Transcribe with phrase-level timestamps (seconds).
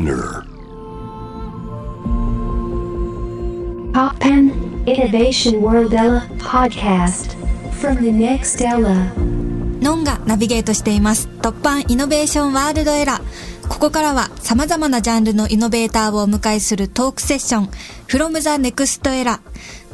[0.00, 0.46] Spinner.
[3.92, 4.50] Poppen
[4.86, 7.36] Innovation World Ella podcast.
[7.80, 9.12] From the next Ella.
[9.82, 11.28] ノンがナビゲートしています。
[11.42, 17.70] 突版イノベーションワールドエラーここからは様々なジャンルのイノベーターをお迎えするトークセッション。
[18.08, 19.40] From the next era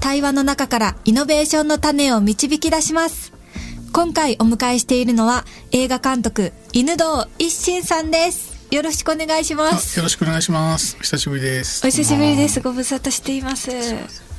[0.00, 3.32] 対話の中からイノベーションの種を導き出します。
[3.92, 10.96] 今回お迎えしているのは映画監督犬堂一心さんですよろしくお願いしまあすよろしくお願いします。
[11.00, 11.86] 久しぶりです。
[11.86, 12.60] お久しぶりです。
[12.60, 13.70] ご無沙汰しています。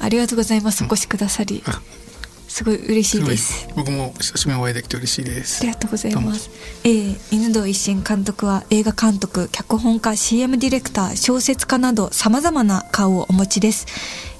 [0.02, 0.84] ありがとうございます。
[0.84, 1.64] お越しくださり。
[1.66, 1.82] あ
[2.50, 3.70] すごい嬉しいです。
[3.76, 5.62] 僕も久しぶりにお会いできて嬉しいです。
[5.62, 6.50] ありがとうございます。
[6.84, 13.86] えー、犬堂一心監督は映画監督、脚本家、CM ディレクター、小説家など様々な顔をお持ちです。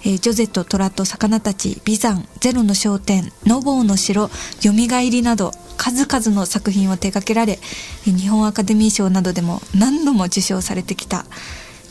[0.08, 4.30] えージョゼと虎と魚たち、美山、ゼロの商店、ノボーの城、
[4.62, 7.60] 蘇りなど数々の作品を手掛けられ、
[8.08, 11.26] えー日本アカデミー賞などでも何度も受賞されてきた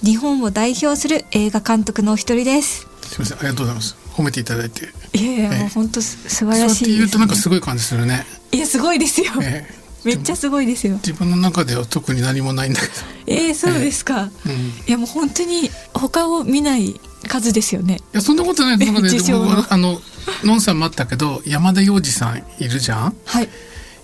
[0.02, 2.88] 日本を代表する映画監督のお一人です。
[3.02, 3.96] すみませんありがとうございます。
[4.14, 4.88] 褒めていただいて。
[5.12, 8.24] いやいや、ええもう本当す素晴らしていです、言うとなんかすごい感じするね。
[8.50, 9.32] いや、すごいですよ。
[9.42, 9.68] え
[10.04, 10.94] めっちゃすごいですよ。
[10.94, 12.86] 自分の中では特に何もないんだけ
[13.26, 14.30] えー、そうですか。
[14.46, 14.52] ど。
[14.52, 14.56] うん。
[14.56, 18.00] いいやもう本当に他を見ない数ですよね。
[18.12, 18.78] やそんなことない。
[18.78, 19.16] そんなことない。
[19.16, 20.00] 受賞の僕あの
[20.44, 23.16] のんさんもあったけど山田洋次さんいるじゃん？
[23.24, 23.48] はい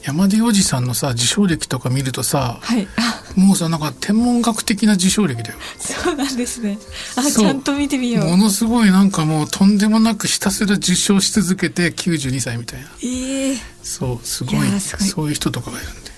[0.02, 2.88] 山田洋次さんのさ受賞歴とか見るとさ、はい。
[2.96, 5.58] あもうさなんか天文学的な受賞歴だよ。
[5.78, 6.78] そうなんですね。
[7.16, 8.26] あちゃんと見てみよう。
[8.26, 12.88] ものすごいなんかもうとんでもなくひたすら受賞し続けて92歳みたいな。
[13.02, 16.11] ええそうすごいそういう人とかがいるんで、ええ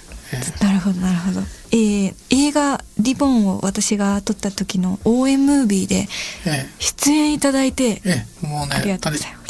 [0.61, 1.41] なるほどなるほど。
[1.73, 6.09] えー、映画リボンを私が撮った時の応援ムービーで
[6.47, 8.99] え出演いただいて、えええもうね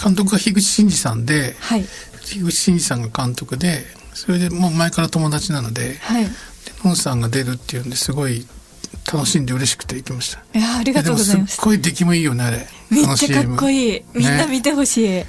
[0.03, 1.85] 監督が樋口真嗣さんではい
[2.25, 6.25] 樋口真嗣さんが監督でそれでもう前から友達なのではい。
[6.25, 8.47] でさんが出るっていうんですごい
[9.13, 11.65] 楽しんで嬉しくて行きましたいやありがとうございますすっ。
[11.65, 14.03] ごい出来もいいよねあれめっちゃかっこいいい。
[14.15, 15.19] みんな見てほしい。
[15.19, 15.25] も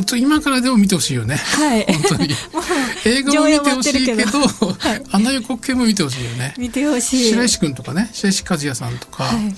[0.00, 1.84] っと今からでも見てほしいよねはい。
[1.84, 2.28] 本当に
[3.06, 4.38] 映画も見てほしいけど
[4.78, 7.30] はいあの予告編も見てほしいよね見てほしい。
[7.30, 9.54] 白石君とかね白石和也さんとか、はい。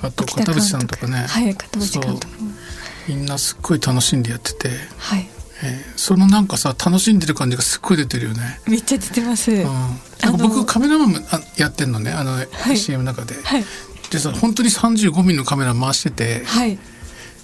[0.00, 2.48] あと片渕さんとかね、はい片渕監督そう
[3.08, 5.28] みんなすっごい楽しんでやってて、はい。
[5.62, 8.60] えーそのなんかさ楽しんでる感じがすっごい出てるよね。
[8.66, 9.50] めっちゃ出てます。
[9.50, 12.40] うん、なんかの僕カメラマンもあやってんのねあの、
[12.72, 13.34] い CM の中で。
[13.42, 13.64] はい
[14.10, 16.78] でさ本当に35ミリのカメラ回してて、はい。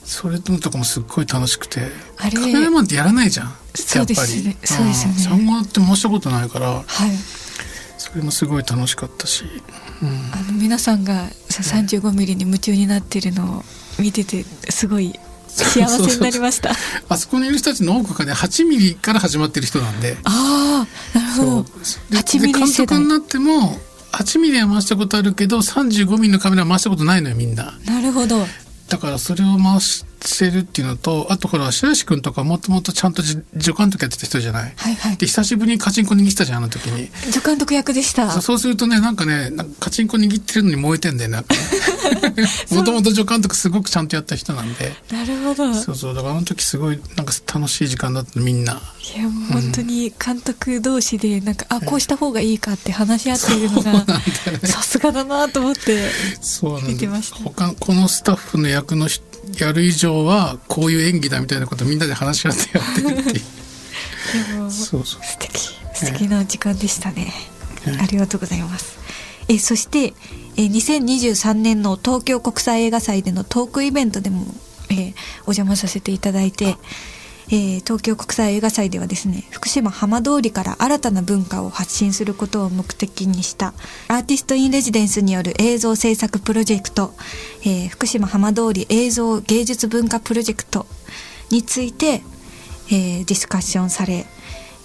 [0.04, 1.88] それのとかもすっごい楽しくて。
[2.19, 2.38] あれ。
[2.38, 3.54] カメラマンってやらないじゃん。
[3.75, 4.44] そうですね。
[4.44, 4.66] やっぱり。
[4.66, 5.19] そうですよね。
[5.19, 6.66] 産後って回したことないから。
[6.69, 6.84] はい。
[8.04, 9.44] それもすごい楽しかったし、
[10.03, 13.62] うん、あの皆さんがさ35ミリに夢中になっているのを
[13.98, 16.72] 見ててすごい幸せになりました。
[17.09, 20.16] あそこにいる人たちの多くがね8ミリから始まってる人なんで。
[20.25, 21.62] ああ、なるほど。
[21.62, 22.72] で8ミリで監。
[22.72, 23.78] 督になっても
[24.12, 27.78] 8ミリは回したことあるけど35ミリのカメラは回したことないのよみんな。
[27.86, 28.44] なるほど。
[28.89, 30.05] だからそれを回し
[30.38, 35.26] てるっていうのとあとほら白石君とかもともとちゃんとじ助監督やってた人じゃない、はいはいで。
[35.26, 38.30] 久しぶりにカチンコ握ってたじゃんあの時に助監督役でした。
[38.40, 41.38] そうするとねなんかねカチンコ握ってるのに燃えてんだよね
[42.70, 45.70] もともと助監督すごくちゃんとやった人なんでなるほど。
[45.70, 48.80] いそうそうだからあの時すごいなんか楽しい時間だったのみんな
[49.18, 54.06] やもう本当に監督同士でなんか、あこうした方がいいかって話し合っているのが
[54.64, 56.10] さすがだなと思って。
[56.86, 59.24] 見てました他このスタッフの役の人
[59.59, 64.55] やる以上はこういう演技だみたいなことをみんなで話し合ってやってるっていう。
[64.55, 65.22] でもそうそう。
[65.22, 65.59] 素敵
[65.94, 67.32] 素敵な時間でしたね、
[67.87, 68.99] えありがとうございます。
[69.49, 70.15] えそして
[70.56, 74.47] え2023年の東京国際映画祭でのトークイベントでも、
[74.91, 75.15] えー
[75.47, 76.77] お邪魔させていただいて、
[77.49, 83.75] えー東京国際映画祭ではですね福島浜通りから新たな文化を発信することを目的にした
[84.09, 87.12] アーティスト・イン・レジデンスによる映像制作プロジェクト、
[87.62, 90.87] えー福島浜通り映像芸術文化プロジェクト
[91.50, 92.22] について、
[92.88, 94.27] えーディスカッションされ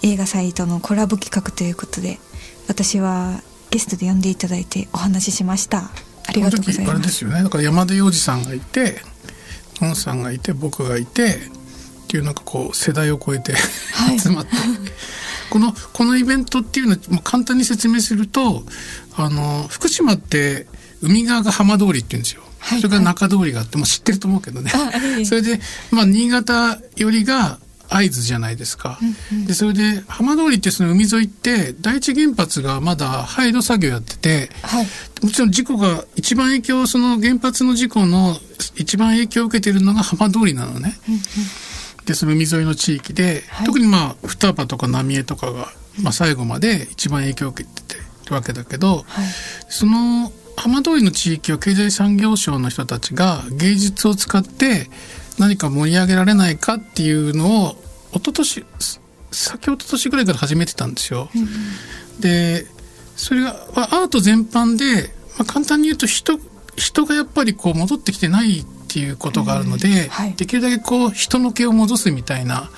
[0.02, 2.18] 映画祭とのコラボ企画ということで
[2.68, 5.90] 私はゲストで呼んでいただいてお話ししました。
[6.26, 7.42] ありがとうございこの時あれですよね。
[7.42, 9.02] だから山田洋次さんがいて
[9.80, 11.38] ノンさんがいて僕がいて
[12.10, 14.50] っていうなんかこう世代を超えて、はい集まって
[15.48, 18.64] このこのイベントっていうのもう簡単に説明すると
[19.16, 20.66] あの福島って
[21.02, 22.42] 海側が浜通りって言うんですよ。
[22.58, 24.72] はいそれから中通りがあってもう知ってると思うけどね。
[25.24, 25.60] それで
[25.92, 28.98] まあ新潟よりが会津じゃないですか。
[29.46, 34.86] でそれで浜通りってその海沿いって第一原発がまだ廃炉作業やってて、はい
[35.22, 38.36] もちろん事故が一番影響その原発の事故の
[38.76, 40.98] 一番影響を受けているのが浜通りなのね。
[42.06, 43.66] でその海沿いの地域で、はい。
[43.66, 45.68] 特にまあ双葉とか浪江とかが、
[46.02, 47.96] まあ、最後まで一番影響を受けて
[48.28, 49.04] るわけだけど、はい。
[49.68, 54.90] その浜通りの地域を経済産業省の人たちが芸術を使って
[55.38, 57.70] 何か盛り上げられないかっていうのを
[58.12, 58.66] 一昨年
[59.30, 61.30] 先一昨年ぐらいから始めてたんですよ。
[62.20, 62.66] で
[63.16, 65.08] それがまあアート全般で、
[65.38, 66.38] まあ、簡単に言うと人
[66.76, 70.34] 人がやっぱりこう戻ってきてないっていうことがあるので、はい。
[70.34, 72.70] できるだけこう人の気を戻すみたいな、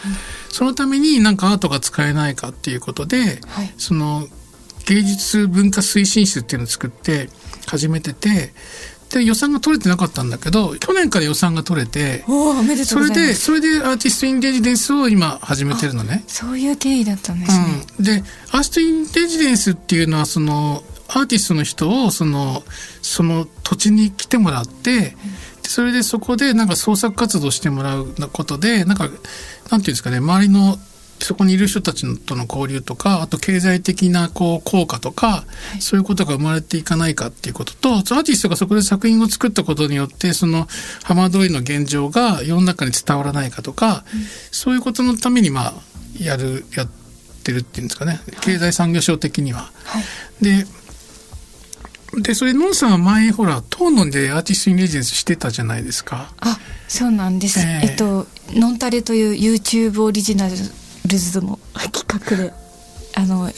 [0.50, 3.72] そのためになんかアートが使えないかっていうことで、はい。
[3.78, 4.26] その
[4.86, 7.28] 芸術文化推進室っていうのを作って
[7.66, 8.52] 始めてて
[9.10, 16.24] で予算が取れてなかったんだけど去年から予算が取れてそうれでそれでアーティスト・イン・レジデンスを今始めてるのね。
[16.26, 17.66] そういう経緯だったんですね、
[17.98, 22.62] うん、でアーティスト・イン・レジデンスっていうのはそのアーティストの人をその
[23.02, 25.16] その土地に来てもらって、で
[25.72, 30.76] それでそこでなんか創作活動してもらうことでなんかなんていうんですかね周りの
[31.18, 35.44] そこにいる人たちとの交流とかあと経済的なこう効果とか、
[35.80, 40.66] そういうことが生まれていかないかっていうこととアーティストがそこで作品を作ったことによってその
[41.04, 44.04] 浜通りの現状が世の中に伝わらないかとか、
[44.50, 45.74] そういうことのためにまあ
[46.20, 46.88] やるやっ
[47.44, 48.20] てるっていうんですかね。
[48.42, 49.70] 経済産業省的には。
[49.84, 50.04] はい。
[50.44, 50.66] で
[52.18, 56.32] でそれノンさんは前ほら東野でアーティスト・イン・レジデンスしてたじゃないですか。
[56.40, 57.80] あそうなんです、ええ。
[57.84, 62.52] えっと「ノンタレ」という YouTube オリジナルズの企画で
[63.14, 63.52] あのい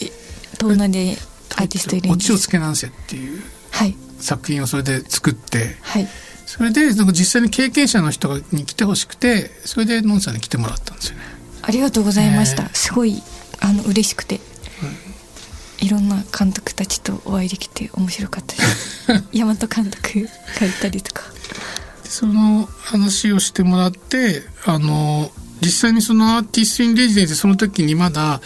[0.57, 1.17] 東南で
[1.57, 3.41] アーティストいるオんですチをつけなんせっていう
[3.71, 3.95] はい。
[4.19, 6.07] 作品をそれで作ってはい。
[6.45, 11.23] それでなんか実際に経験者の人に来てほしくてそれでノンさんに来てもらったんですよね。
[11.61, 12.69] ありがとうございました、ええ。
[12.73, 13.21] すごい
[13.59, 14.39] あの嬉しくて、
[15.79, 20.27] いろんな監督たちとお会いできて面白かったです大和監督
[20.59, 21.23] がいたりとか。
[22.03, 25.29] でその話をしてもらってあの
[25.61, 28.41] 実際にそのアーティスト・イン・レジデンスその時にまだ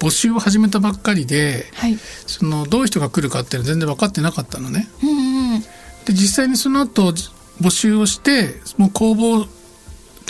[0.00, 1.96] 募集を始めたばっかりではい。
[2.26, 4.88] そのどういう人が来るかっていうのは全然分かってなかったのね。
[5.02, 5.60] うんうん
[6.04, 7.12] で実際にその後
[7.60, 9.46] 募集をしてもう公募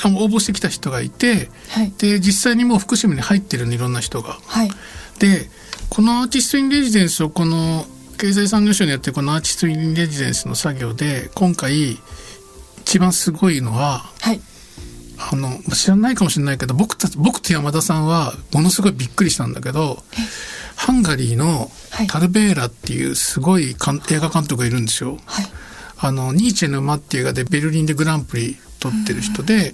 [0.05, 1.93] あ応募してきた人がいてはい。
[1.97, 4.39] で実際にもう福島に入ってるのいろんな人が。
[4.47, 4.71] はい
[5.23, 5.49] で
[5.89, 7.87] このアーティスト・イン・レジデンスをこの
[8.19, 11.97] 経済産業省にやってるこのアーティスト・イン・レジデンスの作業で今回
[12.81, 14.41] 一番すごいのははい
[15.19, 20.03] あの知らないかもしれないけど僕たち僕と山田さんはものすごいびっくりしたんだけど
[20.75, 25.19] ハンガリーのはいタルベーラっていうすごいかん映画監督がいるんですよ。
[25.27, 25.47] はい
[26.05, 29.73] あのニーチェの馬っていう映画でベルリンでグランプリ取ってる人で、はい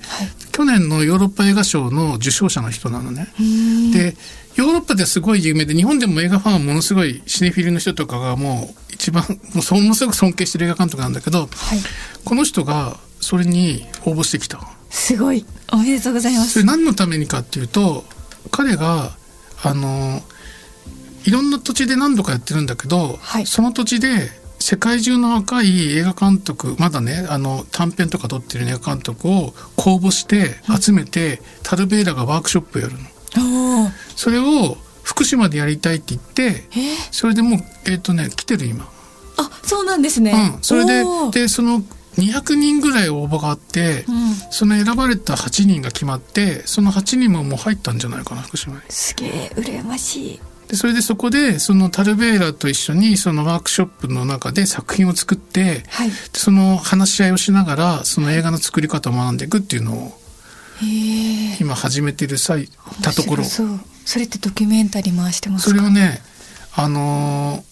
[0.52, 3.32] 去年のヨーロッパ映画賞の受賞者の人なのね。
[3.38, 4.16] うんで
[4.58, 9.22] ヨーロッパですごい有名で日本でも映画ファンはものすごいシネフィルの人とかがもう一番
[9.54, 11.48] もうものすごく尊敬してる映画監督なんだけどはい。
[12.24, 14.58] この人がそれに応募してきた。
[14.90, 15.46] すごい。
[15.72, 16.54] おめでとうございます。
[16.54, 18.02] それ何のためにかっていうと
[18.50, 19.12] 彼が
[19.62, 20.22] あの
[21.24, 23.46] いろんな土地で何度かやってるんだけど、はい。
[23.46, 24.28] その土地で
[24.58, 32.98] 世界中の若い映画監督まだねあの短編とか撮ってる映画監督を公募して集めて、タルベーラがワークショップをやるの。
[34.18, 36.74] それを福島でやりたいって言ってえ？
[36.74, 38.90] ー、それでもうえっ、とね来てる今。
[39.36, 41.84] あそうなんですね、うん、それででその
[42.16, 44.34] 200人ぐらい応募があって、うん。
[44.50, 48.80] その選ばれた8人が決まってその8人ももう入ったんじゃないかな福島に。
[48.88, 50.40] すげえ羨ましい。
[50.66, 56.10] でそれでそこでそのタルベーラと一緒にそのワークショップの中で作品を作ってはい。
[56.10, 60.12] でその話し合いをしながらその映画の作り方を学んでいくっていうのを
[61.60, 62.68] 今始めてる際
[63.02, 63.44] たところ
[64.08, 66.22] それってドキュメンタリー回してますそかれをね
[66.74, 67.68] あのー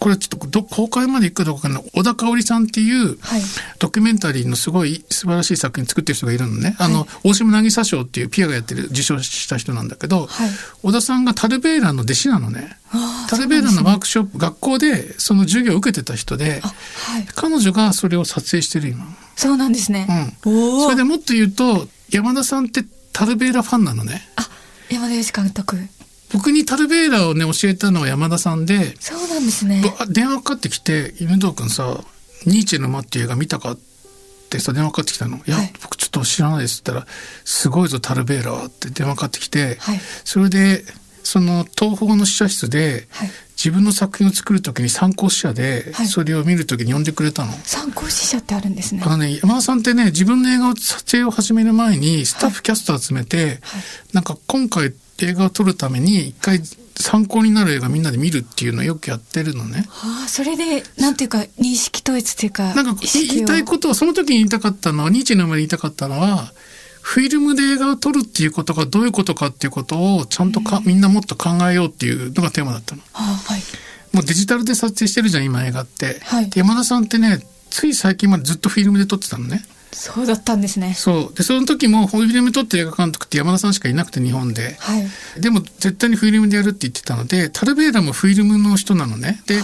[0.00, 3.40] これちょっとど公開まで行くかどうかわかんない小田香織さんっていうはい
[3.78, 6.76] ドキュメンタリーのすごい素晴らしい作品作ってる人がいるのね。
[6.78, 10.50] あの、大島渚賞っていうピアがやってる受賞した人なんだけど、はい
[10.82, 12.76] 小田さんがタルベーラの弟子なのね。
[13.30, 16.60] タルベーラのワークショップ、学校でその授業を受けてた人で、
[17.34, 19.06] 彼女がそれを撮影してる今。
[19.36, 20.82] そうなんですね、うん。
[20.82, 24.28] それでもっと言うと、山田さんってタルベーラファンなのね。
[24.36, 24.50] あ
[24.90, 25.76] 山田洋次監督。
[26.32, 29.82] 僕にタルベーラをね、教えたのは山田さんで、そうなんですね。
[29.98, 32.02] ぼ電話かかってきて「犬堂君さ
[32.46, 33.78] ニーチェの間っていう映画見たか?」っ
[34.50, 35.72] てさ電話かかってきたの「いや、はい。
[35.80, 37.12] 僕ちょっと知らないです」って言ったら
[37.44, 40.00] 「すごいぞタルベーラは」って電話かかってきて、はい。
[40.24, 40.84] それで
[41.22, 46.06] その東宝の試写室ではい自分の作品を作る時に参考試写ではい。
[46.06, 47.52] それを見る時に呼んでくれたの。
[47.64, 49.02] 参考試写ってあるんですね。
[49.04, 53.60] あのね、山田さんってね、自分の映画を撮影を始める前に、スタッフキャスト集めて、
[54.12, 56.60] なんか今回映画を撮るために、一回
[56.96, 59.86] 参考になる映画みんなで見るっていうのをよくやってるのね。
[59.90, 66.52] ああそれでなんていうか認識統一っていうかなんか言いたいことはその時に言いたかったのはニーチェの前に言いたかったのは
[67.06, 73.02] フィルムで映画を撮るっていうことがどういうことかっていうことをちゃんとか、みんなもっと考えようっていうのがテーマだったの。
[73.12, 73.60] あはい。
[74.14, 76.48] もうデジタルで撮影してるじゃん今映画って、はい。
[76.48, 79.66] で山田さんってねつい最近までずっとフィルムで撮ってたのね。
[79.92, 80.94] そうだったんですね。
[80.94, 81.34] そう。
[81.34, 84.76] でその時もフィルム撮ってる映画監督って山田さんしかいなくて日本で。
[84.80, 85.40] はい。
[85.40, 89.42] でも絶対にフィルムでやるって言ってたのでタルベーラもフィルムの人なのね。
[89.46, 89.60] で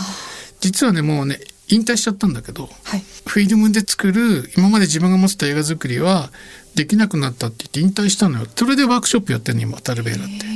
[0.60, 3.02] 実はねもうね引退しちゃったんだけどはい。
[3.26, 6.30] フィルムで作る今まで自分が持ってた映画作りは
[6.74, 8.46] できなくなったって言って引退したのよ。
[8.54, 10.46] それでワークショップやってるの今タルベーラって。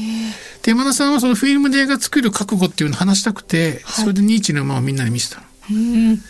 [0.62, 4.04] で山田さんはそのフィルムで映画作る覚悟っていうのを話したくて、はい。
[4.04, 5.46] それでニーチの馬をみんなに見せたの。
[5.70, 6.22] うん。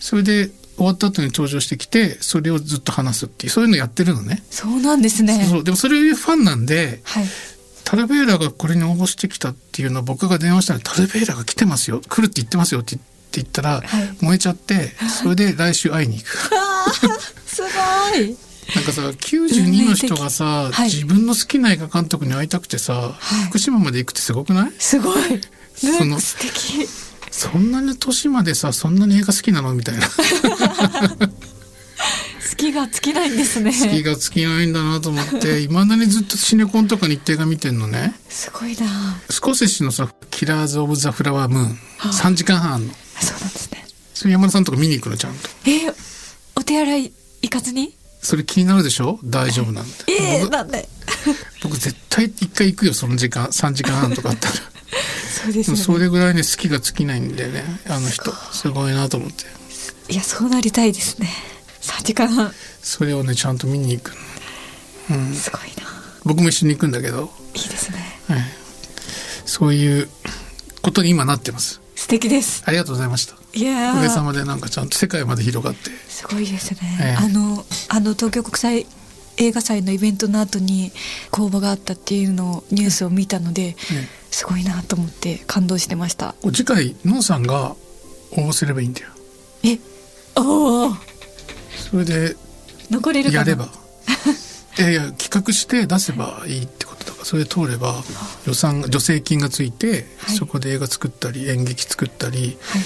[0.00, 4.42] それで終わった後に登場してきてそれをずっと話すっていうそういうのやってるのね。
[4.50, 5.46] そうなんですね。
[5.48, 7.26] そうでもそれファンなんではい。
[7.84, 12.00] タルベーラがこれに応募してきたっていうのを僕が電話したら「タルベーラが来てますよ。
[12.08, 12.98] 来るって言ってますよ」って
[13.32, 14.16] 言ったら、はい。
[14.20, 16.38] 燃えちゃってそれで来週会いに行く。
[17.46, 17.68] すご
[18.18, 18.36] い
[18.74, 20.84] なんかさ92の人がさ、はい。
[20.84, 23.48] 自分の好きな映画監督に会いたくてさ、はい。
[23.48, 24.72] 福島まで行くってすごくない？
[24.78, 25.40] すごい。
[25.74, 26.86] その素敵。
[27.30, 29.74] そんなに年までさそんなに映画好きなの？
[29.74, 30.06] みたいな。
[30.08, 30.16] 好
[32.56, 33.72] きが尽きないんですね。
[33.72, 38.14] 好きが尽きないんだなと思っていまだにずっとシネコンとかに行って映画見てんのね。
[38.28, 38.86] すごいな。
[39.28, 41.78] スコセッシのさ「キラーズ・オブ・ザ・フラワームーン」
[42.12, 43.84] 3時間半あんのそうなんですね。
[44.14, 45.48] それ山田さんとか見に行くのちゃんと。
[45.66, 45.94] えー
[46.54, 47.96] お手洗い行かずに？
[48.22, 49.18] それ気になるでしょ？
[49.24, 50.88] 大丈夫なんで、えー、僕なんで？
[51.62, 52.94] 僕絶対一回行くよ。
[52.94, 54.54] その時間3時間半とかあったら。
[55.44, 55.82] そうですよね。
[55.82, 57.64] それぐらいね好きが尽きないんだよね。
[57.88, 58.32] あの人。
[58.52, 59.44] すごいなと思って。
[60.12, 61.28] いやそうなりたいですね。
[61.82, 62.52] 3時間半。
[62.82, 64.12] それをねちゃんと見に行く
[65.10, 65.90] の、うん、すごいな。
[66.24, 68.20] 僕も一緒に行くんだけど、いいですね。
[68.28, 68.44] はい、
[69.44, 70.08] そういう
[70.80, 71.80] ことに今なってます。
[71.96, 72.62] 素敵です。
[72.66, 74.22] ありがとうございましたおかげさー。
[74.22, 75.90] までなんかちゃんと世界まで広がって。
[76.08, 77.24] すごいですね、ええ。
[77.24, 78.86] あのあの東京国際
[79.36, 80.92] 映画祭のイベントの後に
[81.30, 83.76] 公募があったっていうのをニュースを見たので、ね
[84.30, 86.34] すごいなと思って感動してました。
[86.44, 87.76] 次回のんさんが
[88.30, 89.08] 応募すればいいんだよ。
[89.62, 89.78] え
[90.36, 90.94] おお
[91.90, 92.34] それで
[92.90, 93.38] 残れるかな？
[93.40, 93.68] やれば。
[94.78, 98.02] いやいや企画して出せばいいってことだからそれで通れば
[98.46, 100.36] 予算助成金がついて、はい。
[100.36, 102.82] そこで映画作ったり演劇作ったりはい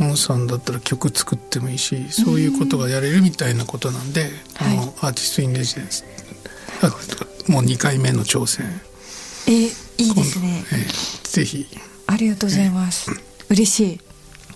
[0.00, 4.22] のんさんだったら曲作ってもいいしそういうことがやれるみたいなことなんで、
[4.54, 4.78] はい。
[4.78, 6.04] あのアーティスト・イン・レジデンス。
[6.82, 8.66] あもう2回目の挑戦。
[9.46, 10.64] えいいですね。
[10.72, 11.66] ええぜひ。
[12.06, 13.10] ありがとうございます。
[13.48, 14.00] 嬉しい。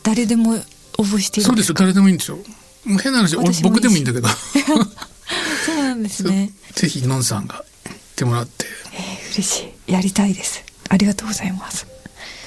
[0.02, 0.56] 誰でも応
[1.02, 1.46] 募していい。
[1.46, 1.74] そうですよ。
[1.74, 2.38] 誰でもいいんですよ。
[2.84, 4.28] もう変な話僕でもいいんだけど。
[5.64, 6.50] そうなんですね。
[6.74, 8.66] ぜひのんさんが行ってもらって。
[8.92, 9.92] えー嬉しい。
[9.92, 10.62] やりたいです。
[10.88, 11.86] ありがとうございます。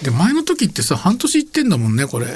[0.01, 2.27] で前の時ってさ半年行ってんだもんねこれ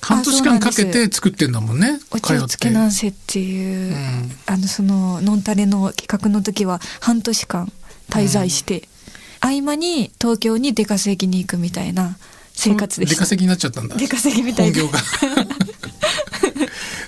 [0.00, 4.30] 半年間かけて作ってんだもんねお茶をつけなんせっていう、うん。
[4.46, 7.72] あのそのノンタレの企画の時は半年間
[8.08, 8.88] 滞在して、
[9.40, 12.16] 合間に東京に出稼ぎに行くみたいな
[12.52, 13.14] 生活でした。
[13.14, 13.96] 出稼ぎになっちゃったんだ。
[13.96, 14.80] 出稼ぎみたいな。
[14.80, 14.98] 本業が。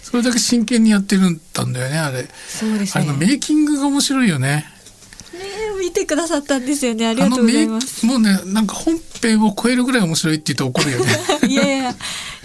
[0.03, 2.29] それだけ真剣にやってるんだよねあれ。
[2.49, 3.05] そうですね。
[3.05, 4.67] あれのメイキングが面白いよねね
[5.93, 7.07] 見てくださったんですよね。
[7.07, 8.07] ありがとうございます。
[8.07, 11.13] もうねなんか本編を超えるぐらい面白いって言うと怒るよね。
[11.47, 11.95] いやいや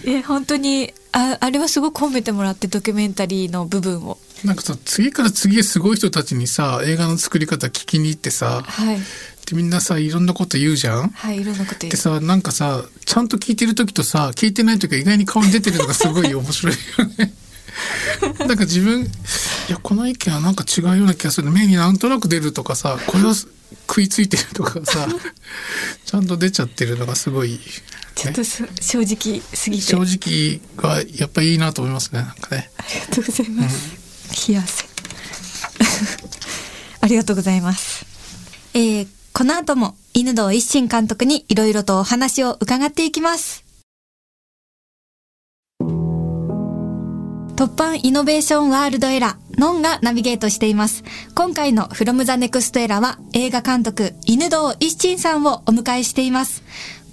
[0.05, 4.17] いや本当にああれはすごく褒めてもらってドキュメンタリーの部分を。
[4.43, 8.97] なんかさ次から次へすごい人たちにさ映画の作り方聞きに行ってさはい。
[8.97, 11.07] でみんなさいろんなこと言うじゃん。
[11.07, 11.91] はいいろんなこと言う。
[11.91, 17.33] でさなんかさちゃんと聞いてる時とさ聞いてない時が意外に顔に出てるのがすごい面白いよね
[18.47, 19.07] なんか自分い
[19.69, 25.07] やこの意見はなんか違うような気がする目になんとなく出るとかさこれは食いついてるとかさ
[26.05, 27.59] ちゃんと出ちゃってるのがすごい、
[28.15, 34.07] ちょっとそ正直すぎて正直はやっぱいいなと思いますねなんかねありがとうございます。
[34.47, 34.85] 冷や汗。
[37.01, 38.05] ありがとうございます。
[38.73, 43.66] えー、この後も犬堂一心監督にいろいろとお話を伺っていきます。
[47.57, 51.03] 突版イノベーションワールドエラー、ノンがナビゲートしています。
[51.33, 56.61] 今回の From the Next Era は映画監督、犬堂一心さんをお迎えしています。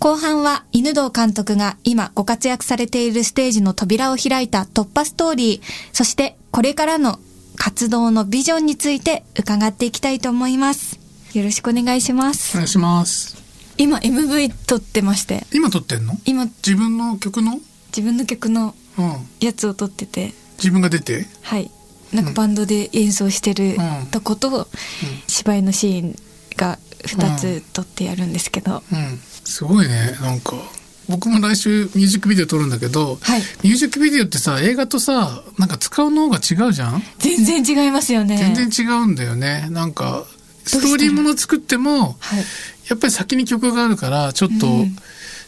[0.01, 7.19] 後半は犬堂監督が今ご活躍されているステージの扉を開いた突破ストーリー、そしてこれからの
[7.57, 11.01] 活動のビジョンについて伺っていきたいと思います。
[11.33, 12.55] よろしくお願いします。
[12.59, 13.43] お願いします
[13.79, 16.19] 今 MV 撮ってまして、今撮ってんの？
[16.27, 17.61] 今自分の曲の？
[17.97, 18.75] 自分の曲のうん
[19.41, 21.27] やつを撮ってて、自分が出て？
[21.43, 21.71] はい。
[22.13, 24.07] なんかバンドで演奏してるうん。
[24.11, 24.69] とこと、
[25.27, 26.17] 芝居のシーン
[26.57, 29.19] が2つ撮ってやるんですけど、うん。
[29.45, 30.17] すごいね。
[30.21, 30.55] なんか
[31.09, 33.41] 僕も来週ミュージックビデオ撮るんだけど、はい。
[33.63, 37.03] ミュージックビデオってさ映画とさなんか使うのが違うじゃん？
[37.19, 38.37] 全然違いますよね。
[38.37, 39.69] 全然違うんだよね。
[39.71, 40.25] なんか
[40.65, 42.45] ストーリーもの作ってもはい。
[42.89, 44.97] やっぱり先に曲があるからちょっと、うん。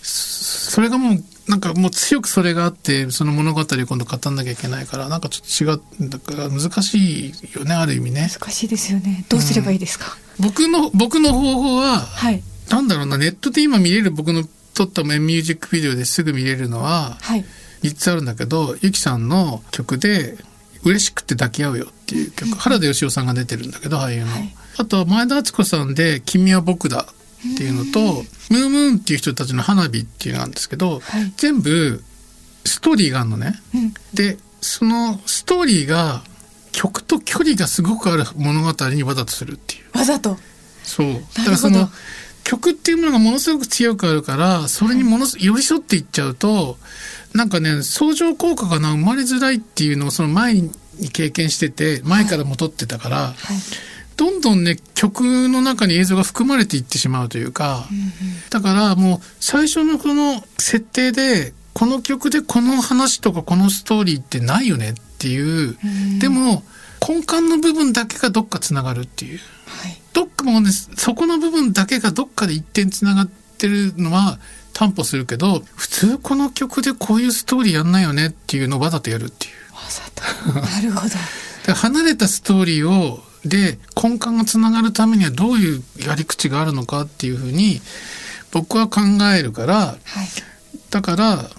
[0.02, 8.28] スそれがもうなんかもう強くそれがあってその物語を今度語んなきゃいけないからなんかちょっと違うだから難しいよねある意味ね。
[8.32, 9.24] 難しいですよね。
[9.28, 12.42] どうすればいいですか、僕の僕の方法ははい。
[12.68, 14.42] なんだろうなネットで今見れる僕の
[14.74, 17.44] 撮ったミュージックビデオですぐ見れるのははい。
[17.82, 20.36] 3つあるんだけどゆきさんの曲で
[20.82, 22.56] 「嬉しくて抱き合うよ」っていう曲。
[22.56, 24.54] 原田芳雄さんが出てるんだけど俳優の、はい。
[24.78, 27.06] あとは前田敦子さんで「君は僕だ」
[27.54, 32.02] っていうのと「ムームーン」っていう人たちの花火っていうのなんですけど、はい全部
[32.64, 33.60] ストーリーがあるのね。
[33.74, 36.24] うんでそのストーリーが
[36.72, 39.98] 曲と距離がすごくある物語にわざとするっていう。
[39.98, 40.38] わざと
[40.82, 41.24] そう。
[41.34, 41.90] だからその
[42.44, 46.78] 曲っていうものがものすごく強くあるから、それにものす寄り添っていっちゃうと、
[47.34, 50.70] なんかね、相乗効果がな生まれづらいっていうのをその前に
[51.12, 53.34] 経験してて、前からも撮ってたから、はい
[54.16, 57.86] どんどんね、曲の中に映像が含まれていってしまうというか、
[58.50, 65.76] だからもう最初のこの設定で、この曲でこの話とかこのストーリーってないよねっていう、
[66.18, 66.62] でも
[67.06, 69.38] 根幹の部分だけがどっかつながるっていう。
[69.66, 74.38] はいどっかもね、そこの部分だけがどっかで一点つながってるのは
[74.72, 79.74] 担保するけど、普通この曲でこういうストーリーやんないよねっていうのをわざとやるっていう。
[79.74, 80.00] わざ
[80.54, 87.80] となるほど 離れたストーリーを、で、根幹がつながるためにはどういうやり口があるのかっていうふうに、
[88.52, 89.00] 僕は考
[89.36, 89.98] えるから、はい
[90.90, 91.50] だから、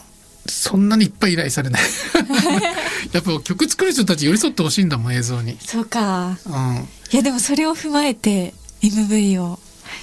[0.48, 1.82] そんなにいっぱい依頼されない。
[3.12, 5.58] やっぱ曲作る人たち寄り添ってほしいんだもん、映像に。
[5.63, 6.88] そうかうん。
[7.12, 9.60] いやでもそれを踏まえて MV を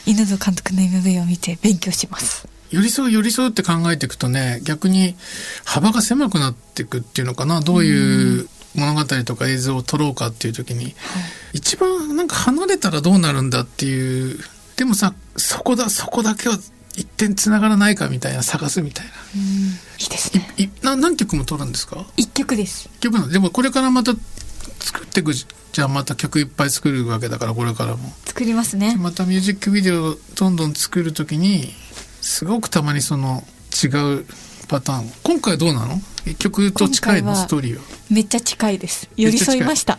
[0.07, 5.15] 犬戸監督の MV を見て勉強します寄り添う寄り添うって考えていくとね逆に
[5.65, 10.95] 幅が狭くなっていくっていうのかなどういう物語とか映像を撮ろうかっていう時に、
[11.53, 14.39] 一番なんか離れたらどうなるんだっていう
[14.77, 16.57] でもさそこだそこだけは
[16.97, 19.43] 一点つながらないかみたいな探すみたいうん。
[19.43, 19.45] い
[20.07, 20.55] いですね。
[20.83, 22.07] ないな何曲も撮るんですか？
[22.17, 22.89] 一曲です。
[22.99, 23.29] 一曲なの？
[23.29, 24.13] でもこれからまた
[24.81, 28.13] 作っていくじじゃあまた曲いっぱい作るわけだからこれからも。
[28.27, 28.97] 作りますね。
[28.97, 31.73] またミュージックビデオをどんどん作るときに
[32.21, 33.43] すごくたまにその
[33.83, 33.89] 違
[34.21, 34.27] う
[34.67, 36.01] パターン今回どうなの？
[36.39, 37.83] 曲と近いのストーリーは。
[38.11, 39.11] めっちゃ近いです。
[39.17, 39.99] 寄り添いました。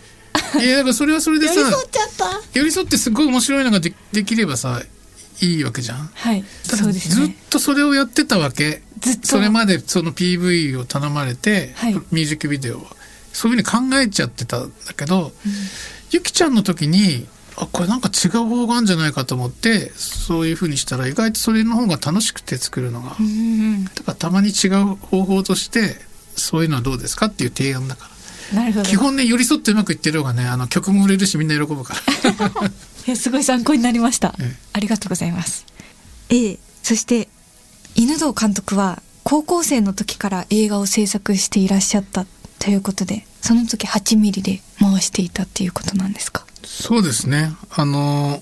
[0.60, 0.68] い。
[0.68, 2.08] やだからそれはそれでさ寄り添っちゃっ
[2.54, 2.60] た。
[2.60, 4.82] 寄り添ってすごい面白いのがでできればさ
[5.42, 6.10] いいわけじゃん。
[6.14, 8.82] はいただそうですずっねとそれをやってたわけ。
[9.00, 9.28] ずっと。
[9.28, 11.94] それまでその PV を頼まれて、はい。
[11.94, 12.88] ミュージックビデオを。
[13.34, 15.34] そういうふうに考えちゃってたんだけど、
[16.10, 23.30] ゆきちゃんの時にあこれなんか違う方法があるんじゃないかと思ってそういうふうにしたら意外とそれの方が楽しくて作るのが、うんう
[23.78, 25.96] んだからたまに違う方法として
[26.36, 28.10] そういうのはどうですかっていう提案だか
[28.54, 28.60] ら。
[28.62, 28.86] なるほど。
[28.86, 31.96] 基本ね寄り添ってうまくいってる方がねあの曲も売れるしみんな喜ぶか
[33.08, 33.16] ら。
[33.16, 34.56] すごい参考になりました、ええ。
[34.74, 35.66] ありがとうございます。
[36.30, 37.30] ええそして
[37.96, 42.26] 犬堂監督は高校生の時から映画を制作していらっしゃった
[42.60, 46.46] ということでその時8ミリで回していたっていうことなんですか？
[46.66, 47.52] そうですね。
[47.72, 48.42] あの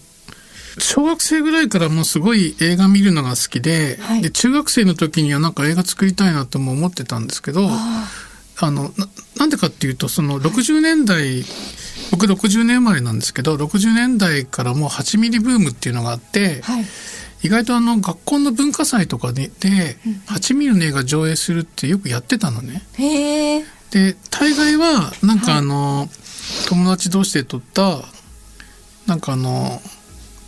[0.79, 4.21] 小学生ぐらいからもうすごい映画見るのが好きで,、はい。
[4.21, 8.07] で中学生の時にはなんか映画作りたいなとも思ってたんですけどあ
[8.59, 9.07] あのな
[9.37, 11.43] なんでかっていうとその60年代
[12.11, 16.85] 僕60年生まれなんですけど60年代からもう8ミリブームっていうのがあって、はい。
[17.43, 22.83] 意外とあの学校の文化祭とかでで8ミリの映画上映するってよくやってたのね。
[23.91, 26.09] で大概はなんかあの、
[26.69, 27.99] 友達同士で撮った
[29.07, 29.81] なんかあの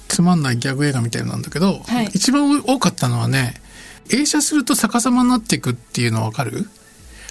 [0.08, 2.06] つまんないギャグ映画みたいなんだけど、はい。
[2.14, 3.56] 一番多かったのはね
[4.12, 6.70] 映写すると逆さまになっていくっていうのわかる？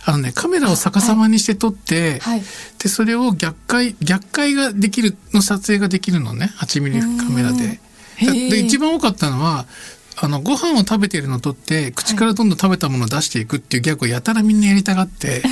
[0.07, 2.43] あのねカメラを逆さまにして撮って、はい。
[2.83, 6.51] でそれを逆回逆回ができるの撮影ができるのね。
[6.59, 7.81] 8ミリカメラで。
[8.51, 9.67] で一番多かったのは
[10.17, 15.43] あのご飯を食べてるのを撮って口からどんどん食べたものを出していくっていうギャグをやたらみんなやりたがって。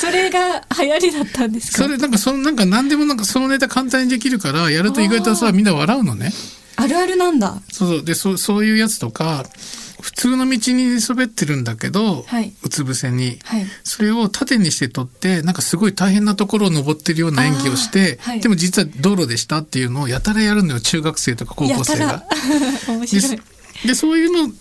[0.00, 1.82] それが流行りだったんですか？
[1.82, 6.30] それなんかそのなんか何でもなんかそのネタ簡単にできるからやると意外とさみんな笑うのね。
[6.76, 9.81] あるあるなんだそうそうでそそういうやつとか普
[10.22, 12.52] 通の道に寝そべってるんだけど、はい。
[12.62, 13.66] うつ伏せに、はい。
[13.82, 18.40] それを縦にして撮ってなんかすごい大変なところを登ってるような演技をして、はい。
[18.40, 22.24] でも実は道路でしたっていうのをやたらやるのよ中学生とか高校生が。
[23.00, 23.40] で 白い。
[23.86, 24.52] でそういうの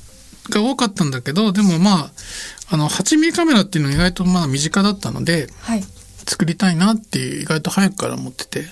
[0.50, 2.12] が多かったんだけどでもま
[2.70, 5.84] ああの8ミリカメラっていうのは意外とまあ身近だったのではい。
[6.28, 8.66] 作りたいなっていう意外と早くから思ってて。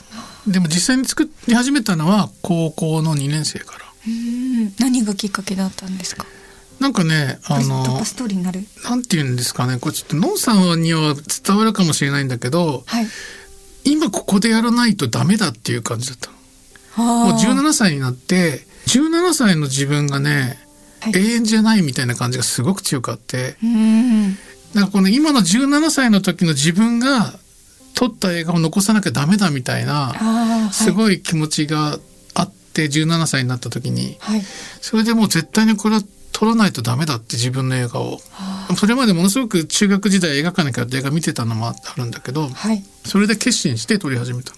[0.48, 3.86] でも実際に作り始めたのは高校の2年生から。
[4.08, 4.74] うん。
[4.80, 6.26] 何がきっかけだったんですか？
[6.80, 8.62] なんかねあ突の破ストーリーになる。
[8.84, 9.78] なんて言うんですかね。
[9.80, 11.14] これちょっとノンさんには
[11.46, 13.08] 伝わるかもしれないんだけどはい。
[13.84, 16.32] 今ここでやらないとダメだっていう感じだった
[17.02, 17.06] の。
[17.06, 20.58] もうも17歳になって17歳の自分がね
[21.02, 21.14] はい。
[21.16, 23.58] 永遠じゃないみたいな感じがすごく強くあって。
[23.64, 24.38] うん。
[24.74, 27.34] なんかこの今の17歳の時の自分が
[27.96, 32.00] 撮った映画を残さなきゃダメだみたいなああすごい気持ちが
[32.36, 34.16] あって17歳になった時に。
[34.20, 34.42] はい。
[34.82, 38.20] それでもう絶対にこれは撮らないとダメだって自分の映画を。
[38.78, 42.84] それまでものすごく中学時代映画館に通って映画見てたのもあるんだけどはい。
[43.06, 44.58] それで決心して撮り始めたの。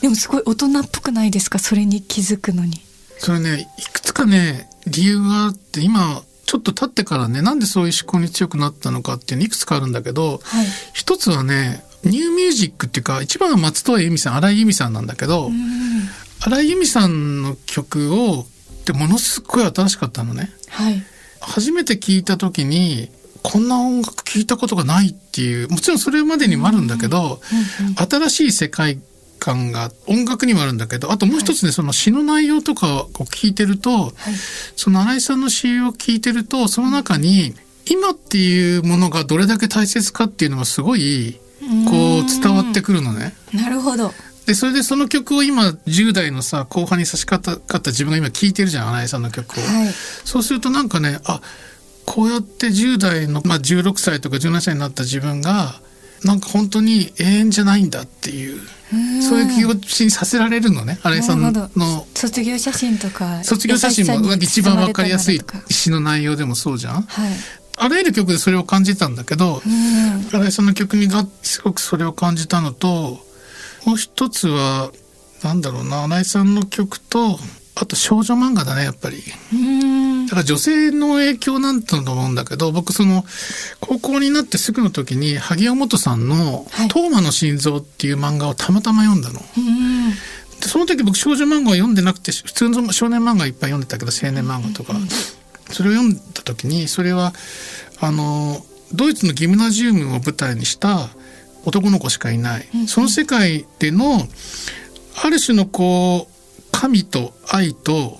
[0.00, 1.58] でもすごい大人っぽくないですか？
[1.58, 2.80] それに気づくのに。
[3.18, 10.66] それねいくつかね理由があって今ちょっと経ってからねなんでそういう思考に強くなったのかっていうのいくつかあるんだけどはい。
[10.92, 15.54] 一つはねニューミュージックっていうか一番は松任谷由実さん荒井由実さんなんだけど、うん。
[16.40, 18.46] 荒井由実さんの曲をっ
[18.84, 20.50] てものすごい新しかったのね。
[20.74, 21.02] はい。
[21.40, 23.10] 初めて聞いた時に
[23.42, 27.40] こんな音楽聞いたことがないっていうもちろんそれまでにもあるんだけど、
[27.96, 28.98] 新しい世界
[29.38, 34.12] 観が音楽にもあるんだけどあともう一つね、その詩の内容とかを聞いてるとはい。
[34.76, 37.54] その新井さんの詩を聞いてるとその中に
[37.88, 41.38] 今っていうものがどれだけ大切かっていうのがすごい
[41.88, 43.34] こう伝わってくるのね。
[43.52, 44.10] なるほど
[44.46, 49.62] でそれでその曲を今10代のさ後半に差し掛かった自分が今聴いてるじゃん新井さんの曲を。
[49.62, 49.88] はい。
[50.24, 51.40] そうするとなんかねあ
[52.04, 55.80] こうやって10代の、まあ、16歳とか17歳になった自分が
[56.24, 58.60] なんか本当に永遠じゃないんだっていう
[59.22, 62.06] そういう気持ちにさせられるのね新井さんの。
[62.14, 67.02] 卒業写真とか卒業写真も一番わかりやすい詩の内容でもそうじゃん。
[67.02, 67.32] はい。
[67.76, 70.22] あらゆる曲でそれを感じたんだけどうん。
[70.30, 73.18] 新井さんの曲にがすごくそれを感じたのと
[73.86, 74.90] もう一つは
[75.42, 77.38] なんだろうな新井さんの曲と
[77.76, 79.22] あと少女漫画だねやっぱり。
[79.52, 83.26] うんだから女性の影響なんだと思うんだけど僕その
[83.80, 89.44] 高校になってすぐの時に萩尾元さんのはい「トーマの心臓」っていう漫画をたまたま読んだの。
[89.58, 90.10] うん
[90.60, 94.94] でその時僕少女漫画は読んでなくて普通の少年漫画いっぱい読んでたけど青年漫画とか。
[95.70, 97.32] それを読んだ時にそれは
[98.00, 101.08] あのドイツのギムナジウムを舞台にした
[101.64, 104.26] 男の子しかいない、その世界での
[105.22, 106.34] ある種のこう
[106.72, 108.18] 神と愛と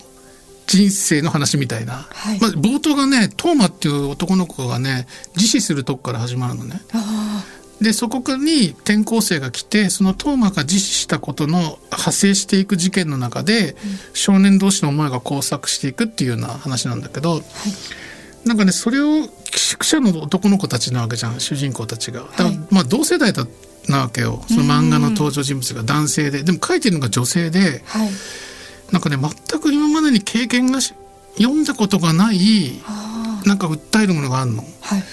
[0.66, 2.40] 人生の話みたいな、はい。
[2.40, 6.80] まあ、冒頭がねトーマっていう男の子がね自死するとこから始まるのね。
[6.92, 7.44] あ
[7.80, 13.76] でそこに転校生が来てそのトーマが自死したことの派生していく事件の中で、
[14.14, 17.42] 少年同士の思いが交錯していくっていうような話なんだけど、
[18.44, 22.24] なんかねそれを宿舎の男の子たちなわけじゃん主人公たちが。
[22.36, 23.46] だまあ同世代だ
[23.88, 24.42] なわけよ。
[24.48, 26.42] その漫画の登場人物が男性で。
[26.42, 28.10] でも書いてるのが女性であはい。
[28.92, 30.94] なんかね全く今までに経験がし
[31.36, 34.62] 読んだことがないあなんか訴えるものがあるの。
[34.62, 35.04] あはい。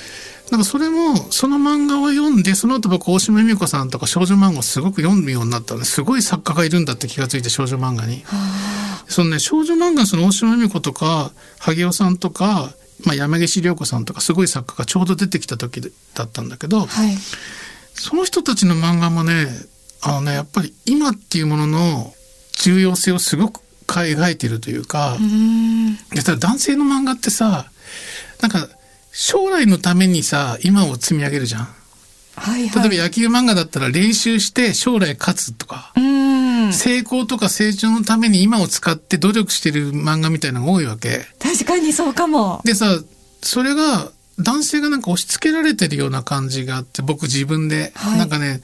[0.51, 8.23] なんかそれもその漫画を読んでその後僕大島由美子さんとか少女漫画をすごく読むようになったのですごい作家がいるんだって気がついて少女漫画に。
[8.27, 12.73] あそのね少女漫画のその大島由美子とか萩尾さんとか、
[13.05, 15.81] まあ、山岸涼子さんとかすごい作家がちょうど出てきた時
[16.13, 17.15] だったんだけどあはい
[17.93, 19.47] その人たちの漫画もね
[20.01, 22.13] あのねやっぱり今っていうものの
[22.53, 25.17] 重要性をすごく描いているというか。
[25.19, 27.65] うんでただ男性の漫画ってさ
[28.41, 28.67] なんか
[29.11, 31.67] 将来のためにさ今を積み上げるじゃん。
[32.35, 36.40] はいはい例えば野球漫画だったら練習して将来勝つとか、うん
[36.73, 41.25] 成功とか成長のために今を使って努力してる漫画みたいなのが多いわけ。
[41.39, 42.61] 確かにそうかも。
[42.63, 42.99] でさ
[43.41, 48.19] それが男性がなんか押し付けられてるような感じがあって僕自分で、はい。
[48.19, 48.61] なんかね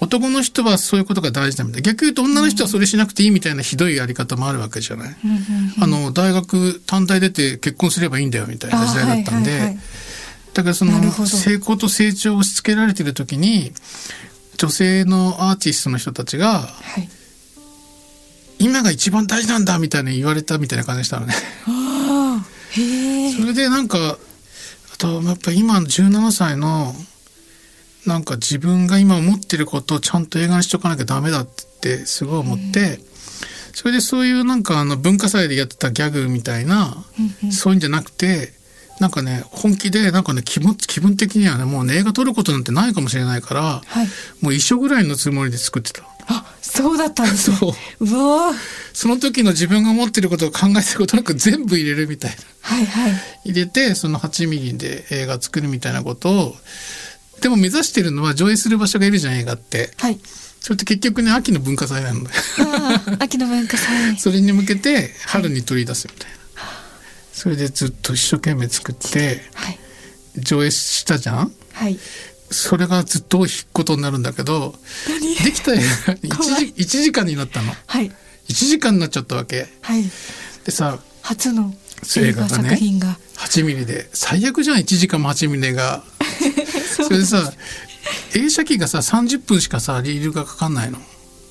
[0.00, 1.92] 男の人はそういうことが大事だみたいな。
[1.92, 5.16] 逆に言うと女の人はそれしなくていいみたいなひどいやり方もあるわけじゃない？
[5.80, 9.74] あの大学短大出て結婚すればいいんだよみたいな時代だったんで、あはいはい。
[9.74, 9.80] はい
[10.52, 13.72] だからその成功と成長を押し付けられてる時に
[14.56, 17.08] 女性のアーティストの人たちがはい
[18.60, 21.34] 今が一番大事なんだみたいに言われたみたいな感じでしたのね。
[23.36, 24.18] それでなんか
[24.94, 26.94] あとやっぱ今の17歳の
[28.06, 31.46] なんか自分が今思ってることをちゃんと映画にしとかなきゃダメだっ
[31.80, 33.00] てすごい思って、
[33.72, 37.04] それでそういうなんかあの文化祭でやってたギャグみたいな、
[37.50, 38.52] そういうんじゃなくて
[39.00, 44.06] なんかね本気でなんかね気分気分的にはねもうね映画撮ることなんてないかもしれないからはい
[44.40, 46.02] もう一緒ぐらいのつもりで作ってた。
[46.32, 47.56] あそうだったんですね。
[47.56, 48.04] そう。
[48.04, 48.52] うわ。
[48.52, 48.54] ー
[48.92, 52.36] その時の自分が思ってることを考えてることなく全部入れるみたいな。
[52.62, 53.12] はいはい。
[53.46, 56.54] 入れてその8ミリで映画作るみたいなことを。
[57.40, 59.90] でも目指してるのは上映する場所がいるじゃん映画って。
[59.98, 60.20] はい。
[60.60, 62.30] それって結局ね秋の文化祭なので
[63.18, 64.16] 秋の文化祭。
[64.20, 66.36] それに向けて春に取り出すみたいな。
[67.32, 69.78] それでずっと一生懸命作ってはい。
[70.36, 71.52] 上映したじゃん。
[71.72, 71.98] はい
[72.50, 74.74] それがずっと引くことになるんだけど
[75.08, 75.34] 何？
[75.36, 76.72] できた映画1怖い。
[76.72, 77.72] 時 ,1 時間になったの。
[77.86, 78.10] はい。
[78.48, 79.66] 1時間になっちゃったわけ。
[79.82, 80.04] はい。
[80.64, 81.72] でさ初の
[82.16, 83.18] 映画作品が。
[83.36, 86.02] 8ミリで最悪じゃん1時間も8ミリ映画
[87.02, 87.52] それでさ
[88.34, 90.98] 映写機がさ30分しかさリールがかかんないの。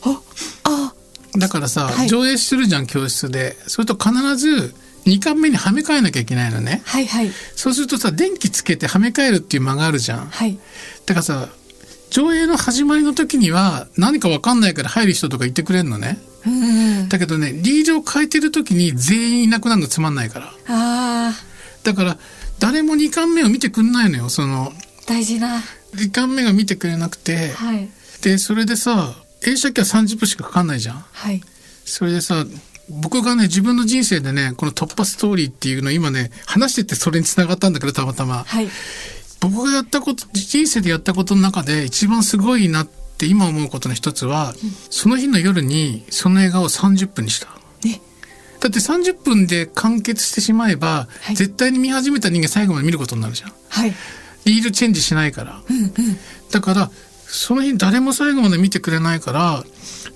[0.03, 0.21] あ
[0.63, 0.93] あ。
[1.37, 2.07] だからさ、はい。
[2.07, 3.55] 上映するじゃん教室で。
[3.67, 4.73] それと必ず
[5.05, 6.81] 2巻目にはめ替えなきゃいけないのね。
[6.85, 7.31] はいはい。
[7.55, 10.25] そうするとさ電気つけてはめ替えるっていう間があるじゃん。
[10.27, 10.57] はい。
[11.05, 11.49] だからさ
[12.09, 16.19] 上映の始まりの時には何か分かんないから入る人とかいてくれんのね。
[16.45, 20.53] うんだけどねリールを変えてる時に全員いなくなるのつまんないから。
[20.67, 21.33] あ
[21.83, 22.17] だから
[22.59, 25.61] 誰も2巻目を見てくんないのよそのー大事な。
[25.95, 27.49] 2巻目が見てくれなくて。
[27.53, 27.89] はい。
[28.21, 31.05] でそれでさ映写機は30分しかかかんないじゃん。
[31.11, 31.41] はい。
[31.85, 32.45] それでさ
[32.89, 38.43] 僕がね自分の人生でねこの突破ストーリーっていうのを今ね話しててそれにつながったんだけどたまたま。
[38.45, 38.67] はい。
[39.41, 44.53] 僕がやったこと人生でやったことの中で一番すごいなって今思うことの一つは、
[44.89, 47.47] その日の夜にその映画を30分にした。
[47.85, 48.01] え？
[48.59, 51.35] だって30分で完結してしまえば、はい。
[51.35, 53.53] 絶対に見始めた人間最後まで見ることになるじゃん。
[53.69, 53.93] はい。
[54.45, 55.61] リールチェンジしないから、
[56.51, 56.91] だから
[57.27, 59.63] その日誰も最後まで見てくれないから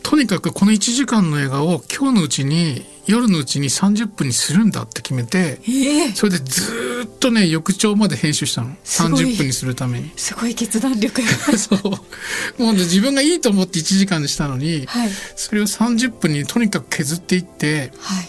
[0.04, 6.12] とにかくこの1時間の映画を今日のうちに夜のうちに30分にするんだって決めてええ。
[6.14, 8.76] それでずーっとね翌朝まで編集したの。
[8.84, 9.24] すごい。
[9.26, 10.12] 30分にするために。
[10.16, 11.22] すごい決断力
[11.58, 12.62] そう。
[12.62, 15.10] もうね自分がいいと思って1時間にしたのに、はい。
[15.36, 18.28] それを30分にとにかく削っていってはい。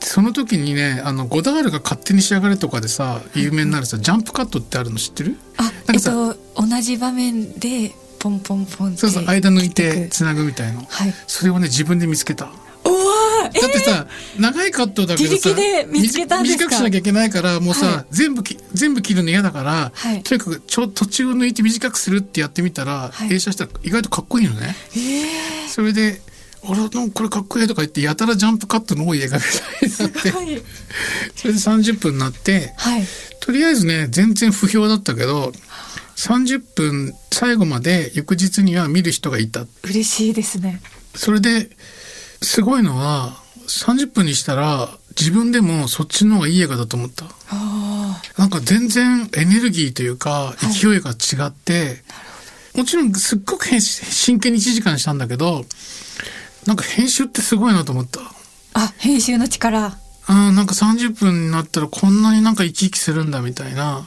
[0.00, 5.36] その時にねあのゴダールが勝手に仕上がれとかでさ有名になるさジャンプカットってあるの知ってる？
[5.58, 11.14] あなんえっかさと同じ場面でポンポンポンってそうそう間抜いてつなぐみたいの、はい。
[11.26, 12.44] それをね自分で見つけた。
[12.44, 14.06] だってさ、
[14.38, 15.50] 長いカットだけどさ
[15.90, 18.06] 短くしなきゃいけないからもうさ、はい。
[18.10, 20.22] 全部き全部切るの嫌だから、はい。
[20.22, 23.32] とにかくちょ途中を抜いて短くするってやってみたら、はい。
[23.32, 24.76] 映写したら意外とかっこいいのね。
[24.96, 26.20] えそれで
[26.62, 30.30] 「俺なんかこれかっこいい」とか言ってやたらジャンプカットの多い映画みたいになって。
[31.34, 33.06] それで30分になってはい。
[33.40, 35.52] とりあえずね全然不評だったけど
[36.20, 39.64] 30分最後まで翌日には見る人がいた。
[39.84, 40.82] 嬉しいですね。
[41.14, 41.70] それで
[42.42, 47.24] すごいのは30分にしたら自分でもそっちの方がいい映画だと思った。
[47.48, 52.02] あなんか全然エネルギーというか勢いが違って、
[52.76, 55.64] もちろんすっごく真剣に1時間したんだけど
[56.66, 58.20] なんか編集ってすごいなと思った。
[58.20, 58.24] あ
[58.74, 59.86] あ編集の力。
[59.86, 64.06] あーなんか30分になったらこんなになんか生き生きするんだみたいな。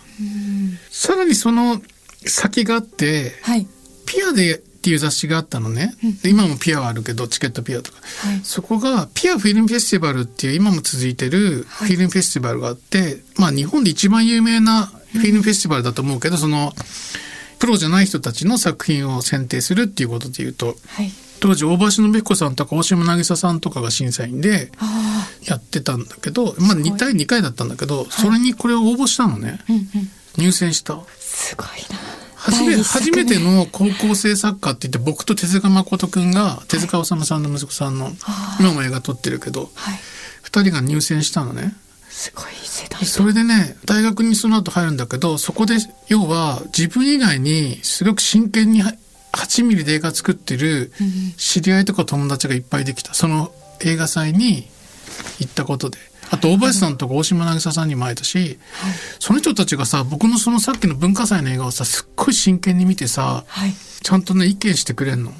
[0.91, 1.81] さらにその
[2.27, 3.67] 先があってはい。
[4.05, 7.99] ピアでっていう雑誌があったのね、で今もピアはあるけどチケットピアとか。
[8.27, 8.41] はい。
[8.43, 16.73] そこがピアフィルムフェスティバルっていう今も続いてるフィルムフェスティバルがあって、まあ日本で一番有名なフィルムフェスティバルだと思うけど、その
[17.59, 21.09] プロじゃない人たちの作品を選定するっていうことで言うとはい。
[21.39, 29.59] 当時大橋信彦さんとか大島渚さんとかが審査員であやってたんだけど、まあ2対2回だったんだけど、それにこれを応募したのね。
[29.61, 29.87] あうんうん。
[30.37, 30.99] 入選した。
[31.19, 32.12] すごいな
[32.43, 39.99] 初め初めての高校生作家って言って僕と手塚誠くんが手塚治虫さんの息子さんのあ今も映画撮ってるけどはい。
[40.43, 41.73] 2人が入選したのね。
[42.09, 45.75] すごい世代それでね大学にその後入るんだけどそこで
[46.09, 50.91] 要は自分以外にすごく真剣に8ミリで映画作ってる
[51.37, 53.13] 知り合いとか友達がいっぱいできた。
[53.13, 53.51] その
[53.81, 54.67] 映画祭に
[55.39, 55.97] 行ったことで
[56.33, 58.57] あと大林さんとか大島渚さんにも会えたし、
[59.19, 63.73] その人たちがさ僕のそのさっきの文化祭の映画をさすっごい真剣に見てさはい。
[64.01, 65.31] ちゃんとね意見してくれんの。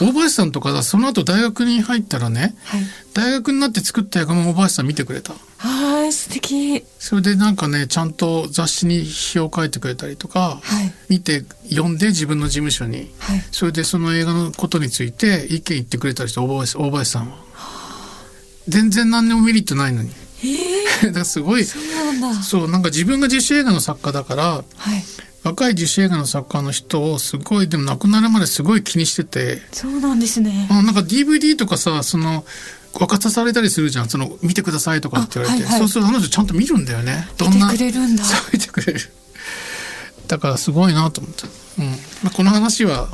[0.00, 2.82] 大林さんとかさその後大学に入ったらねはい。
[3.14, 5.32] 大学になって作った映画も大林さん見てくれた。
[5.32, 6.84] あー素敵。
[6.98, 10.92] それでなんかねちゃんと雑誌に批評を書いてくれたりとか、はい。
[11.08, 13.10] 見て読んで自分の事務所に。
[13.20, 13.40] はい。
[13.52, 17.36] それでその映画のことについて意見言ってくれたりして大林大林さんは
[18.68, 20.10] 全然何にもメリットないのに。
[20.44, 20.48] え
[21.02, 21.64] え だからすごい。
[21.64, 22.42] そうなんだ。
[22.42, 25.04] そうなんか自分が自主映画の作家だからはい。
[25.42, 29.62] 若い自主映画の作家の人をすごいでも亡くなるまですごい気にしてて。
[29.72, 30.66] そうなんですね。
[30.70, 32.44] あなんか DVD とかさその
[32.92, 34.08] 渡されたりするじゃん。
[34.08, 35.78] その見てくださいとかって言われて、あはいはい。
[35.80, 37.28] そうするとあの人ちゃんと見るんだよね。
[37.38, 38.24] ど見てんなくれるんだ。
[38.24, 39.00] そう見てくれる。
[40.28, 41.46] だからすごいなと思って、
[41.78, 41.86] うん。
[41.88, 41.94] ま
[42.26, 43.08] あ、この話は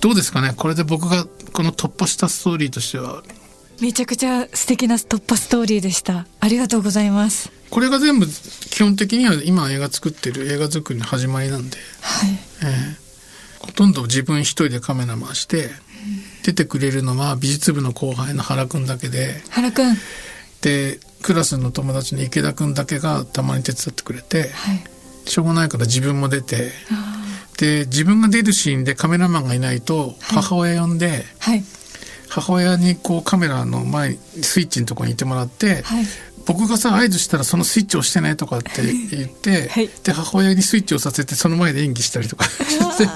[0.00, 0.54] どうですかね。
[0.56, 3.22] これで僕がこの突破したストーリーとしては
[3.80, 6.26] めちゃくちゃ素敵な突破ストーリーでした。
[6.40, 7.50] ありがとうございます。
[7.70, 12.30] これが全部基本的には今映画作ってる映画作りの始まりなんで、はい。
[12.30, 12.36] え
[12.66, 13.08] え。
[13.60, 15.70] ほとんど自分一人でカメラ回して
[16.44, 19.42] 出てくれるのは美術部の後輩の原くんだけで。
[19.50, 19.86] 原くん。
[19.88, 19.96] はい
[20.60, 24.50] でクラスの友達の池田くんだけがたまに手伝ってくれて。
[25.24, 26.72] しょうがないから自分も出て。
[26.90, 27.18] あ
[27.58, 31.64] で自分が出るシーンでカメラマンがいないと母親呼んで、ーはい
[32.28, 36.04] 母親にこうカメラの前にスイッチのところにいてもらって、はい。
[36.46, 39.90] 僕がさ合図したらそのスイッチを押してねとかって言って、 はい。
[40.02, 42.44] で母親にスイッチをさせてその前で演技したりとか。
[42.44, 43.08] して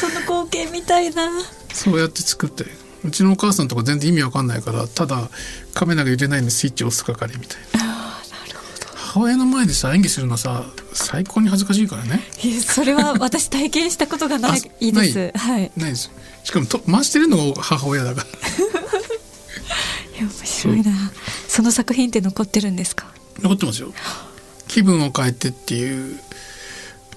[0.00, 1.30] その光景みたいな。
[1.72, 2.64] そうやって作って。
[3.04, 5.28] うちのお母さんとか全然意味わかんないからただ
[5.74, 7.91] カメラが揺れないのにスイッチを押す係みたいな
[9.12, 12.20] 母親の前でさ演技するのさ最高に恥ずかしいからね。
[12.66, 14.92] それは 私体験したことがないあい？
[14.92, 15.38] です。
[15.38, 15.70] はい。
[15.76, 16.10] ないです。
[16.44, 18.26] しかもと回してるのが母親だから。
[18.26, 18.30] い
[20.22, 21.12] や面白いな。
[21.48, 23.06] その作品って残ってるんですか？
[23.40, 23.92] 残ってますよ。
[24.68, 26.18] 気分を変えてっていう。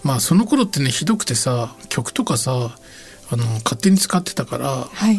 [0.04, 2.76] まあその頃ってねひどくてさ曲とかさ
[3.32, 5.18] あの勝手に使ってたからはい。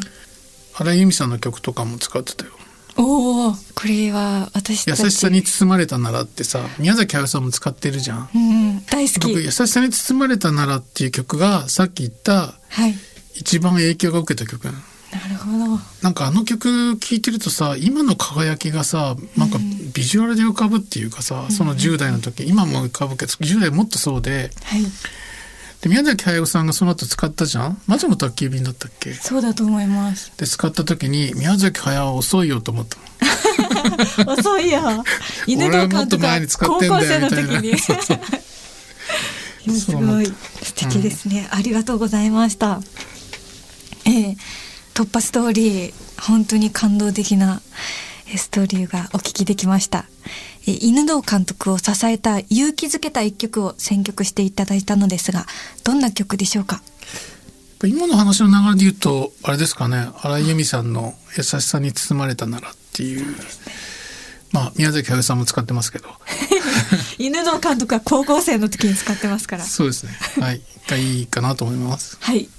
[0.74, 2.52] 荒井由実さんの曲とかも使ってたよ
[2.98, 5.02] おおこれは私たち。
[5.02, 8.28] 優しさに包まれたならってさ宮崎駿さんも使ってるじゃん。
[8.34, 9.20] うん大好き。
[9.20, 12.94] 僕優しさに包まれたならっていう曲がさっき言ったはい。
[13.34, 14.64] 一番影響が受けた曲。
[14.64, 14.72] な
[15.28, 15.80] るほど。
[16.02, 19.58] なんかあの曲聴いてるとさ今の輝きがさなんか
[19.94, 24.82] ビジュアルで浮かぶっていうかさ、その10代の時今も浮かぶけど10代もっとそうではい
[25.86, 27.80] で宮崎駿さんがその後使ったじゃん？
[27.86, 29.12] 魔女の宅急便だったっけ？
[29.14, 30.32] そうだと思います。
[30.36, 32.96] で使った時に宮崎駿遅いよと思った
[34.24, 34.32] の。
[34.34, 35.04] 遅いや
[35.46, 37.28] 犬の監督前に使ってんだよみたいな。
[37.28, 37.68] 高校生の時
[39.68, 40.26] にすごい。
[40.62, 42.80] 素敵ですね、ありがとうございました。
[44.04, 44.36] えー
[44.94, 47.65] 突破ストーリー本当に感動的なえー
[48.36, 50.06] ストーリーがお聞きできました。
[50.66, 55.46] えー犬堂監督を支えた勇気づけた一曲を選曲していただいたのですが
[55.84, 56.82] どんな曲でしょうか？
[57.84, 60.08] 今の話の流れで言うとあれですかね。
[60.22, 63.36] 荒井由実さんの「優しさに包まれたなら」っていう。
[64.52, 66.08] まあ宮崎駿さんも使ってますけど。
[67.18, 69.64] 犬堂監督は高校生の時に使ってますから。
[69.64, 70.16] そうですね。
[70.40, 70.60] はい。
[70.88, 72.16] がいいかなと思います。
[72.20, 72.48] はい、